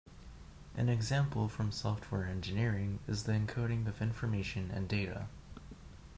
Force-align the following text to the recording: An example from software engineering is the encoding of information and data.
An 0.75 0.89
example 0.89 1.47
from 1.47 1.71
software 1.71 2.25
engineering 2.25 2.97
is 3.07 3.25
the 3.25 3.33
encoding 3.33 3.85
of 3.87 4.01
information 4.01 4.71
and 4.73 4.87
data. 4.89 5.27